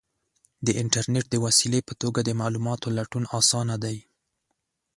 [0.65, 3.97] د انټرنیټ د وسیلې په توګه د معلوماتو لټون آسانه دی.